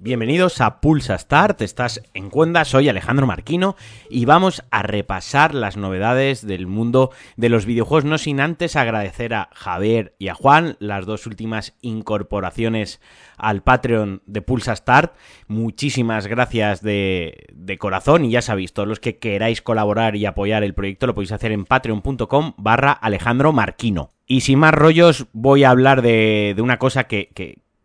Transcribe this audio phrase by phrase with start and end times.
[0.00, 2.27] Bienvenidos a Pulsa Start, estás en
[2.64, 3.74] Soy Alejandro Marquino
[4.08, 9.34] y vamos a repasar las novedades del mundo de los videojuegos, no sin antes agradecer
[9.34, 13.00] a Javier y a Juan, las dos últimas incorporaciones
[13.38, 15.14] al Patreon de Pulsa Start.
[15.48, 20.62] Muchísimas gracias de, de corazón y ya sabéis, todos los que queráis colaborar y apoyar
[20.62, 24.10] el proyecto lo podéis hacer en patreon.com barra Alejandro Marquino.
[24.28, 27.30] Y sin más rollos voy a hablar de, de una cosa que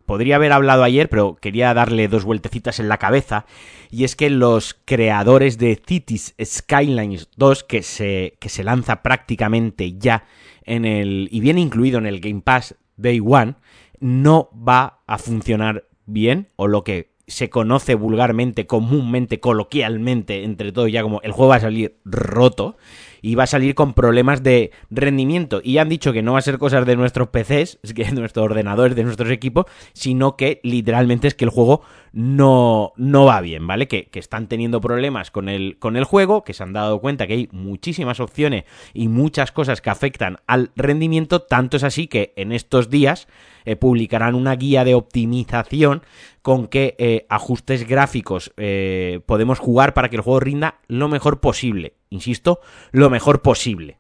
[0.05, 3.45] podría haber hablado ayer, pero quería darle dos vueltecitas en la cabeza.
[3.89, 9.97] Y es que los creadores de Cities Skylines 2, que se, que se lanza prácticamente
[9.97, 10.25] ya
[10.63, 11.29] en el.
[11.31, 13.55] y viene incluido en el Game Pass Day One,
[13.99, 20.91] no va a funcionar bien, o lo que se conoce vulgarmente, comúnmente, coloquialmente, entre todos
[20.91, 22.77] ya como el juego va a salir roto
[23.23, 25.61] y va a salir con problemas de rendimiento.
[25.63, 28.95] Y han dicho que no va a ser cosas de nuestros PCs, de nuestros ordenadores,
[28.95, 33.87] de nuestros equipos, sino que literalmente es que el juego no, no va bien, ¿vale?
[33.87, 37.25] Que, que, están teniendo problemas con el, con el juego, que se han dado cuenta
[37.25, 42.33] que hay muchísimas opciones y muchas cosas que afectan al rendimiento, tanto es así que
[42.35, 43.27] en estos días
[43.65, 46.03] eh, publicarán una guía de optimización
[46.41, 51.39] con qué eh, ajustes gráficos eh, podemos jugar para que el juego rinda lo mejor
[51.39, 51.93] posible.
[52.13, 52.59] Insisto,
[52.91, 53.97] lo mejor posible.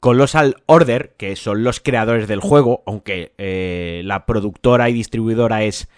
[0.00, 5.88] Colossal Order, que son los creadores del juego, aunque eh, la productora y distribuidora es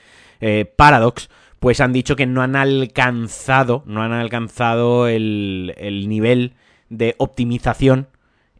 [0.40, 6.54] eh, Paradox, pues han dicho que no han alcanzado, no han alcanzado el, el nivel
[6.88, 8.08] de optimización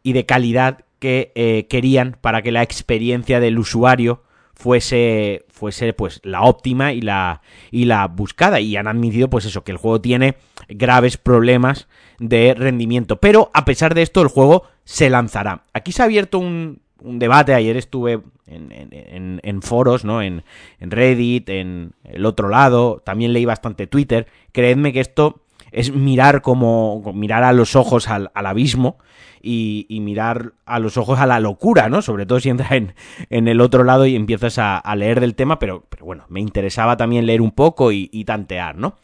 [0.04, 4.22] y de calidad que eh, querían para que la experiencia del usuario
[4.54, 8.60] fuese, fuese pues la óptima y la, y la buscada.
[8.60, 10.36] Y han admitido pues eso, que el juego tiene
[10.68, 13.16] graves problemas de rendimiento.
[13.16, 15.64] Pero a pesar de esto, el juego se lanzará.
[15.72, 20.22] Aquí se ha abierto un, debate, ayer estuve en, en, en foros, ¿no?
[20.22, 20.44] En,
[20.78, 24.28] en, Reddit, en el otro lado, también leí bastante Twitter.
[24.52, 25.40] Creedme que esto
[25.72, 28.98] es mirar como mirar a los ojos al, al abismo
[29.42, 32.02] y, mirar a los ojos a la locura, ¿no?
[32.02, 35.84] Sobre todo si entras en, el otro lado y empiezas a, leer del tema, pero,
[35.88, 38.96] pero, bueno, me interesaba también leer un poco y, tantear, ¿no?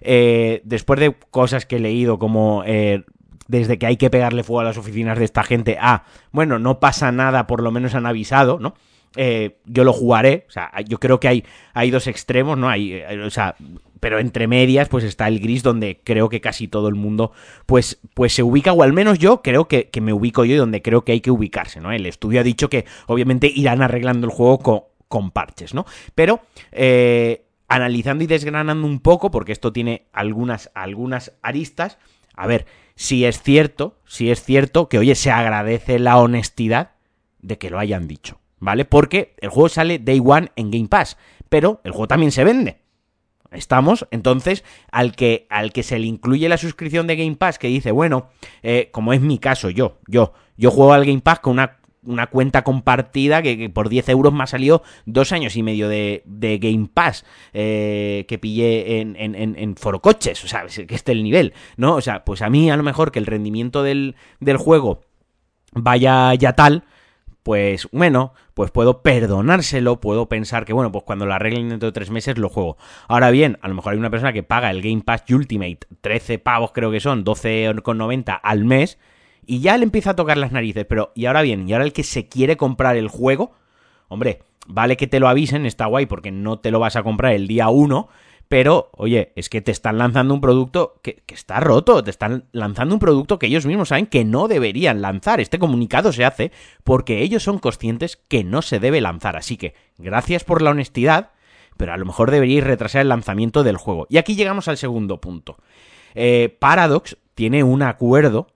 [0.00, 3.04] Eh, después de cosas que he leído como eh,
[3.48, 6.78] desde que hay que pegarle fuego a las oficinas de esta gente a, bueno, no
[6.78, 8.74] pasa nada, por lo menos han avisado, ¿no?
[9.16, 12.68] Eh, yo lo jugaré, o sea, yo creo que hay, hay dos extremos, ¿no?
[12.68, 13.56] Hay, o sea,
[14.00, 17.32] pero entre medias pues está el gris donde creo que casi todo el mundo
[17.66, 20.58] pues, pues se ubica, o al menos yo creo que, que me ubico yo y
[20.58, 21.92] donde creo que hay que ubicarse, ¿no?
[21.92, 25.86] El estudio ha dicho que obviamente irán arreglando el juego con, con parches, ¿no?
[26.14, 26.40] Pero...
[26.72, 31.98] Eh, analizando y desgranando un poco, porque esto tiene algunas, algunas aristas,
[32.34, 36.92] a ver, si es cierto, si es cierto que, oye, se agradece la honestidad
[37.40, 38.84] de que lo hayan dicho, ¿vale?
[38.84, 41.16] Porque el juego sale Day One en Game Pass,
[41.48, 42.78] pero el juego también se vende.
[43.52, 47.68] Estamos, entonces, al que, al que se le incluye la suscripción de Game Pass, que
[47.68, 48.28] dice, bueno,
[48.62, 52.28] eh, como es mi caso, yo, yo, yo juego al Game Pass con una una
[52.28, 56.58] cuenta compartida que, por 10 euros me ha salido dos años y medio de, de
[56.58, 61.22] Game Pass eh, que pillé en, en, en, en Forocoches, o sea, que esté el
[61.22, 61.96] nivel, ¿no?
[61.96, 65.02] O sea, pues a mí a lo mejor que el rendimiento del, del juego
[65.72, 66.84] vaya ya tal,
[67.46, 71.92] pues bueno, pues puedo perdonárselo, puedo pensar que bueno, pues cuando lo arreglen dentro de
[71.92, 72.76] tres meses lo juego.
[73.06, 76.40] Ahora bien, a lo mejor hay una persona que paga el Game Pass Ultimate, 13
[76.40, 78.98] pavos creo que son, 12,90 al mes,
[79.46, 80.86] y ya le empieza a tocar las narices.
[80.88, 83.52] Pero, y ahora bien, y ahora el que se quiere comprar el juego,
[84.08, 87.32] hombre, vale que te lo avisen, está guay porque no te lo vas a comprar
[87.32, 88.08] el día 1,
[88.48, 92.94] pero, oye, es que te están lanzando un producto que, está roto, te están lanzando
[92.94, 95.40] un producto que ellos mismos saben que no deberían lanzar.
[95.40, 96.52] Este comunicado se hace
[96.84, 99.36] porque ellos son conscientes que no se debe lanzar.
[99.36, 101.30] Así que, gracias por la honestidad,
[101.76, 104.06] pero a lo mejor deberíais retrasar el lanzamiento del juego.
[104.08, 105.56] Y aquí llegamos al segundo punto.
[106.14, 108.46] Eh, Paradox tiene un acuerdo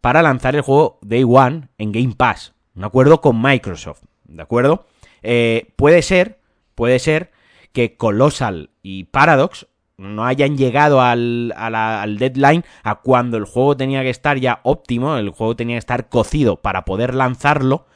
[0.00, 2.54] para lanzar el juego Day One en Game Pass.
[2.76, 4.86] Un acuerdo con Microsoft, ¿de acuerdo?
[5.22, 6.38] Eh, puede ser,
[6.76, 7.32] puede ser
[7.72, 13.44] que Colossal y Paradox no hayan llegado al, a la, al deadline a cuando el
[13.44, 17.86] juego tenía que estar ya óptimo, el juego tenía que estar cocido para poder lanzarlo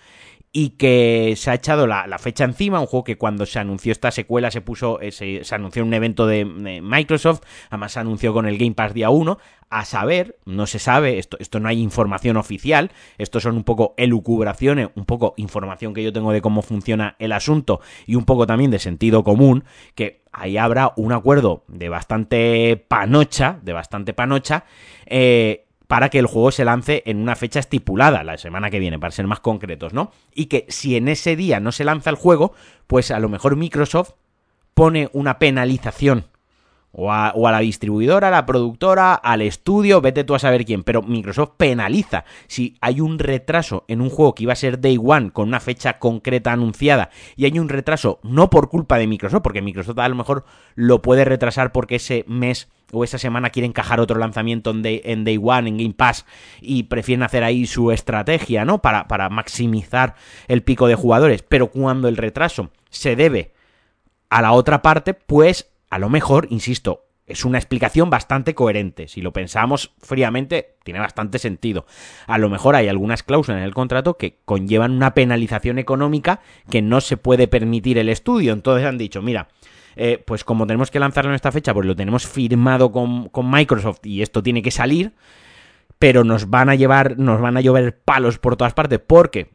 [0.57, 4.13] y que se ha echado la, fecha encima, un juego que cuando se anunció esta
[4.13, 7.41] secuela se puso, eh, se, anunció en un evento de, de, Microsoft,
[7.71, 9.37] además se anunció con el Game Pass día 1,
[9.69, 13.95] a saber, no se sabe, esto, esto no hay información oficial, esto son un poco
[13.97, 18.47] elucubraciones, un poco información que yo tengo de cómo funciona el asunto y un poco
[18.47, 19.65] también de sentido común,
[19.97, 24.67] que ahí habrá un acuerdo de bastante panocha, de bastante panocha,
[25.07, 25.64] eh,
[25.95, 29.13] para que el juego se lance en una fecha estipulada, la semana que viene, para
[29.13, 30.11] ser más concretos, ¿no?
[30.35, 32.53] Y que si en ese día no se lanza el juego,
[32.89, 34.15] pues a lo mejor Microsoft
[34.75, 36.25] pone una penalización
[36.91, 40.83] o a, la distribuidora, a la productora, al estudio, vete tú a saber quién.
[40.83, 44.99] Pero Microsoft penaliza si hay un retraso en un juego que iba a ser Day
[45.01, 49.43] One con una fecha concreta anunciada y hay un retraso no por culpa de Microsoft,
[49.43, 50.45] porque Microsoft a lo mejor
[50.75, 55.41] lo puede retrasar porque ese mes o esa semana quiere encajar otro lanzamiento en Day,
[55.43, 56.25] One, en Game Pass,
[56.61, 58.81] y prefieren hacer ahí su estrategia, ¿no?
[58.81, 60.15] Para, para maximizar
[60.49, 61.43] el pico de jugadores.
[61.43, 63.53] Pero cuando el retraso se debe
[64.31, 69.09] a la otra parte, pues a lo mejor, insisto, es una explicación bastante coherente.
[69.09, 71.87] Si lo pensamos fríamente, tiene bastante sentido.
[72.27, 76.83] A lo mejor hay algunas cláusulas en el contrato que conllevan una penalización económica que
[76.83, 78.53] no se puede permitir el estudio.
[78.53, 79.49] Entonces han dicho, mira,
[79.97, 83.51] eh, pues como tenemos que lanzarlo en esta fecha, pues lo tenemos firmado con, con
[83.51, 85.13] Microsoft y esto tiene que salir,
[85.99, 89.51] pero nos van a llevar, nos van a llover palos por todas partes porque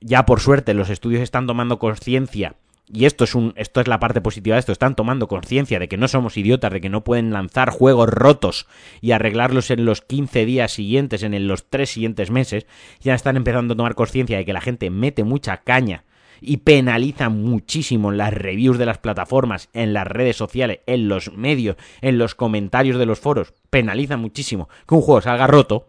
[0.00, 2.56] ya por suerte los estudios están tomando conciencia
[2.92, 5.88] y esto es, un, esto es la parte positiva de esto, están tomando conciencia de
[5.88, 8.66] que no somos idiotas, de que no pueden lanzar juegos rotos
[9.00, 12.66] y arreglarlos en los 15 días siguientes, en los 3 siguientes meses,
[13.00, 16.04] ya están empezando a tomar conciencia de que la gente mete mucha caña
[16.40, 21.32] y penaliza muchísimo en las reviews de las plataformas, en las redes sociales, en los
[21.32, 25.88] medios, en los comentarios de los foros, penaliza muchísimo que un juego salga roto,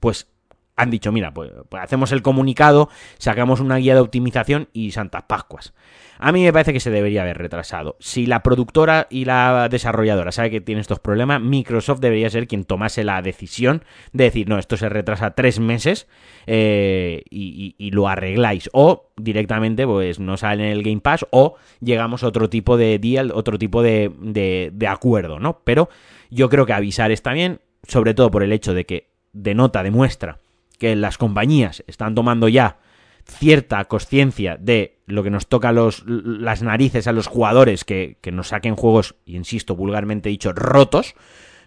[0.00, 0.28] pues
[0.76, 2.88] han dicho, mira, pues, pues hacemos el comunicado,
[3.18, 5.72] sacamos una guía de optimización y Santas Pascuas.
[6.18, 7.96] A mí me parece que se debería haber retrasado.
[8.00, 12.64] Si la productora y la desarrolladora sabe que tiene estos problemas, Microsoft debería ser quien
[12.64, 16.08] tomase la decisión de decir, no, esto se retrasa tres meses
[16.46, 18.70] eh, y, lo arregláis.
[18.72, 22.98] O directamente, pues no sale en el Game Pass o llegamos a otro tipo de
[22.98, 25.60] deal, otro tipo de, acuerdo, ¿no?
[25.64, 25.88] Pero
[26.30, 30.38] yo creo que avisar está bien, sobre todo por el hecho de que denota, demuestra
[30.78, 32.78] que las compañías están tomando ya
[33.26, 38.48] cierta conciencia de lo que nos toca los, las narices a los jugadores que, nos
[38.48, 41.14] saquen juegos, insisto, vulgarmente dicho, rotos,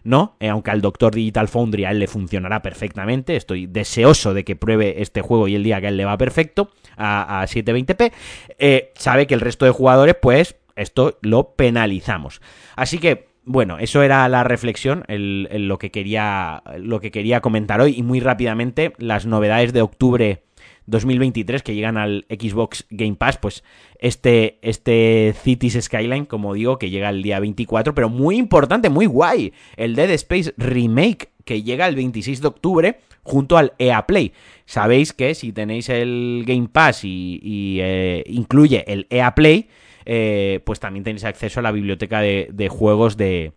[0.03, 0.37] ¿no?
[0.39, 4.55] Eh, aunque al Doctor Digital Foundry a él le funcionará perfectamente, estoy deseoso de que
[4.55, 8.11] pruebe este juego y el día que a él le va perfecto a, 720p,
[8.59, 12.41] eh, sabe que el resto de jugadores, pues, esto lo penalizamos.
[12.75, 17.95] Así que, bueno, eso era la reflexión, lo, que quería, lo que quería comentar hoy
[17.97, 20.43] y muy rápidamente las novedades de octubre
[20.85, 23.63] 2023 que llegan al Xbox Game Pass, pues
[23.99, 29.05] este, este Cities Skyline, como digo, que llega el día 24, pero muy importante, muy
[29.05, 34.33] guay, el Dead Space Remake que llega el 26 de octubre junto al EA Play.
[34.65, 39.69] Sabéis que si tenéis el Game Pass y, eh, incluye el EA Play,
[40.09, 43.51] eh, pues también tenéis acceso a la biblioteca de, juegos de,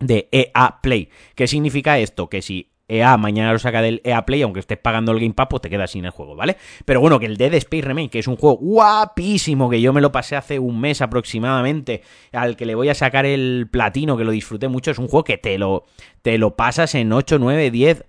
[0.00, 1.08] EA Play.
[1.34, 2.28] ¿Qué significa esto?
[2.28, 5.46] Que si EA mañana lo saca del EA Play, aunque estés pagando el Game Pass,
[5.48, 6.58] pues te quedas sin el juego, ¿vale?
[6.84, 10.02] Pero bueno, que el Dead Space Remake, que es un juego guapísimo, que yo me
[10.02, 12.02] lo pasé hace un mes aproximadamente,
[12.32, 15.24] al que le voy a sacar el platino, que lo disfruté mucho, es un juego
[15.24, 15.86] que te lo,
[16.20, 18.04] te lo pasas en 8, 9, 10...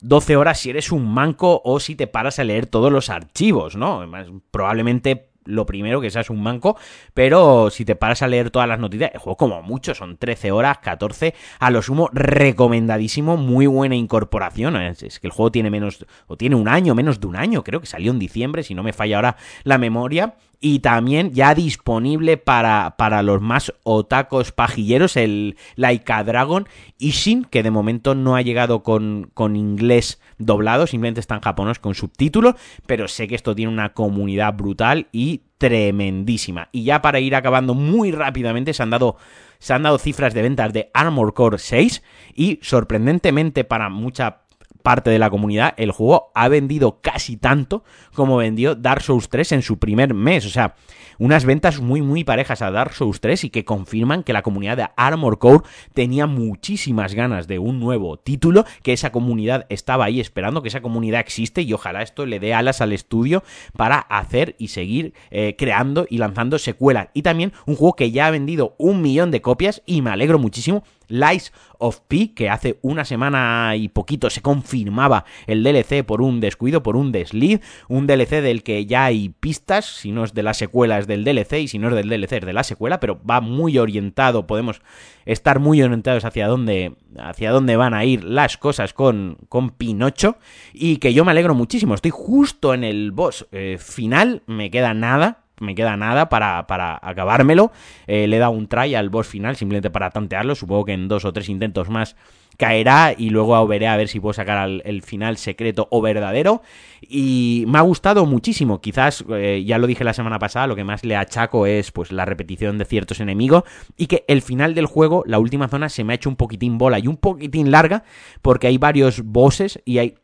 [0.00, 3.74] 12 horas si eres un manco o si te paras a leer todos los archivos,
[3.74, 4.08] ¿no?
[4.52, 6.76] Probablemente lo primero que seas un manco,
[7.14, 10.52] pero si te paras a leer todas las noticias, el juego como mucho son 13
[10.52, 15.70] horas, 14, a lo sumo recomendadísimo, muy buena incorporación, es, es, que el juego tiene
[15.70, 18.74] menos, o tiene un año, menos de un año, creo que salió en diciembre, si
[18.74, 24.52] no me falla ahora la memoria, y también ya disponible para, para los más otacos
[24.52, 30.86] pajilleros, el Laika Dragon Ishin, que de momento no ha llegado con, con inglés doblado,
[30.86, 32.54] simplemente está en japonés con subtítulos,
[32.86, 36.68] pero sé que esto tiene una comunidad brutal y tremendísima.
[36.72, 39.16] Y ya para ir acabando muy rápidamente se han dado
[39.60, 42.02] se han dado cifras de ventas de Armor Core 6
[42.34, 44.42] y sorprendentemente para mucha
[44.88, 49.52] parte de la comunidad, el juego ha vendido casi tanto como vendió Dark Souls 3
[49.52, 50.46] en su primer mes.
[50.46, 50.76] O sea,
[51.18, 54.78] unas ventas muy, muy parejas a Dark Souls 3 y que confirman que la comunidad
[54.78, 60.20] de Armor Core tenía muchísimas ganas de un nuevo título, que esa comunidad estaba ahí
[60.20, 63.44] esperando, que esa comunidad existe y ojalá esto le dé alas al estudio
[63.76, 67.08] para hacer y seguir eh, creando y lanzando secuelas.
[67.12, 70.38] Y también un juego que ya ha vendido un millón de copias y me alegro
[70.38, 76.22] muchísimo Lies of P, que hace una semana y poquito se confirmaba el DLC por
[76.22, 80.34] un descuido, por un desliz, un DLC del que ya hay pistas, si no es
[80.34, 82.64] de la secuela es del DLC y si no es del DLC es de la
[82.64, 84.82] secuela, pero va muy orientado, podemos
[85.24, 90.36] estar muy orientados hacia dónde, hacia dónde van a ir las cosas con, con Pinocho
[90.72, 94.94] y que yo me alegro muchísimo, estoy justo en el boss eh, final, me queda
[94.94, 97.72] nada, me queda nada para, para acabármelo.
[98.06, 100.54] Eh, le he dado un try al boss final simplemente para tantearlo.
[100.54, 102.16] Supongo que en dos o tres intentos más
[102.58, 106.60] caerá y luego veré a ver si puedo sacar el final secreto o verdadero.
[107.00, 108.80] Y me ha gustado muchísimo.
[108.80, 112.10] Quizás, eh, ya lo dije la semana pasada, lo que más le achaco es pues
[112.10, 113.62] la repetición de ciertos enemigos
[113.96, 116.78] y que el final del juego, la última zona, se me ha hecho un poquitín
[116.78, 118.02] bola y un poquitín larga
[118.42, 120.16] porque hay varios bosses y hay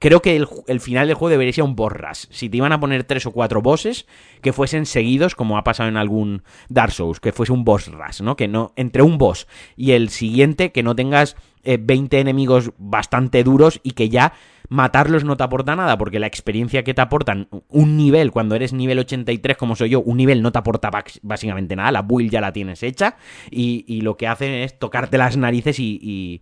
[0.00, 2.24] creo que el, final del juego debería ser un boss rush.
[2.30, 4.06] Si te iban a poner tres o cuatro bosses,
[4.40, 8.22] que fuesen seguidos, como ha pasado en algún Dark Souls, que fuese un boss rush,
[8.22, 8.34] ¿no?
[8.34, 13.44] Que no, entre un boss y el siguiente, que no tengas 20 eh, enemigos bastante
[13.44, 14.32] duros y que ya
[14.70, 18.72] matarlos no te aporta nada, porque la experiencia que te aportan un nivel, cuando eres
[18.72, 20.90] nivel 83 como soy yo, un nivel no te aporta
[21.22, 23.16] básicamente nada, la build ya la tienes hecha
[23.50, 26.40] y, lo que hacen es tocarte las narices y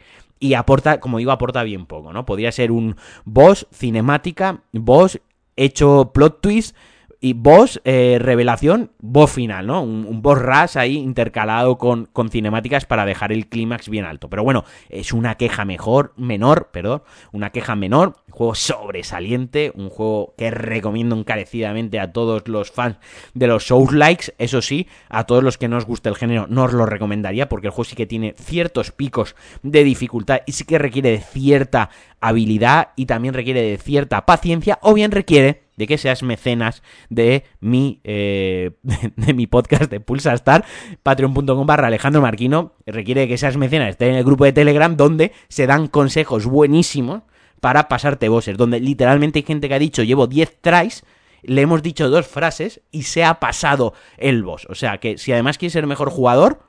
[0.57, 2.25] aporta, como digo, aporta bien poco, ¿no?
[2.25, 5.21] Podría ser un boss cinemática, boss
[5.57, 6.77] hecho plot twist
[7.21, 9.83] y boss, eh, revelación, boss final, ¿no?
[9.83, 14.29] Un, boss rush ahí intercalado con, con cinemáticas para dejar el clímax bien alto.
[14.31, 19.91] Pero bueno, es una queja mejor, menor, perdón, una queja menor, un juego sobresaliente, un
[19.91, 22.99] juego que recomiendo encarecidamente a todos los fans
[23.35, 26.47] de los Souls Likes, eso sí, a todos los que no os guste el género
[26.49, 30.53] no os lo recomendaría porque el juego sí que tiene ciertos picos de dificultad y
[30.53, 35.68] sí que requiere de cierta habilidad y también requiere de cierta paciencia o bien requiere
[35.79, 38.73] de que seas mecenas de mi, eh,
[39.17, 40.65] de, mi podcast de Pulsa Star,
[41.03, 45.33] patreon.com barra Alejandro Marquino, requiere que seas mecenas, esté en el grupo de Telegram donde
[45.49, 47.23] se dan consejos buenísimos
[47.61, 51.05] para pasarte bosses, donde literalmente hay gente que ha dicho llevo 10 tries,
[51.43, 54.67] le hemos dicho dos frases y se ha pasado el boss.
[54.69, 56.68] O sea que si además quieres ser mejor jugador,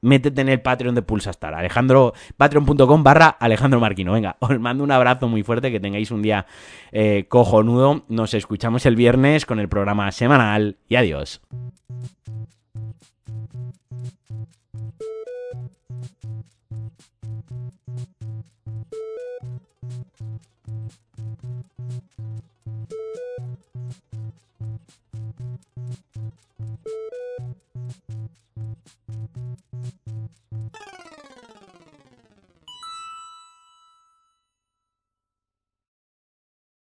[0.00, 1.54] métete en el Patreon de Pulsastar.
[1.54, 4.12] Alejandro, patreon.com barra Alejandro Marquino.
[4.12, 6.46] Venga, os mando un abrazo muy fuerte, que tengáis un día
[6.92, 8.04] eh, cojonudo.
[8.08, 11.40] Nos escuchamos el viernes con el programa semanal y adiós.